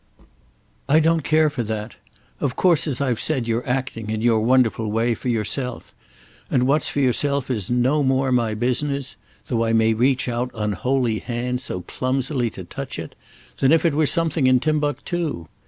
[0.89, 1.97] "I don't care for that.
[2.39, 5.93] Of course, as I've said, you're acting, in your wonderful way, for yourself;
[6.49, 11.63] and what's for yourself is no more my business—though I may reach out unholy hands
[11.65, 15.47] so clumsily to touch it—than if it were something in Timbuctoo.